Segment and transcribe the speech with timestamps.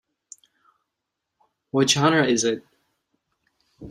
[1.69, 2.63] What genre is it?